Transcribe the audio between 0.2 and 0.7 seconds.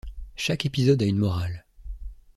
Chaque